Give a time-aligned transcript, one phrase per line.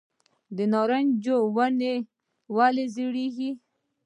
[0.55, 1.25] د نارنج
[1.55, 1.95] ونې
[2.55, 3.51] ولې ژیړیږي؟